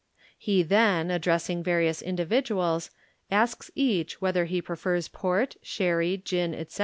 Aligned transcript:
He 0.39 0.63
then, 0.63 1.11
addressing 1.11 1.61
various 1.61 2.01
individuals, 2.01 2.89
asks 3.29 3.69
each 3.75 4.19
whether 4.19 4.45
he 4.45 4.59
prefers 4.59 5.07
port, 5.07 5.57
sherry, 5.61 6.17
gin, 6.17 6.55
etc. 6.55 6.79